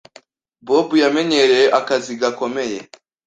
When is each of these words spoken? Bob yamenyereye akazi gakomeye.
Bob 0.65 0.87
yamenyereye 1.03 1.67
akazi 1.79 2.13
gakomeye. 2.21 2.79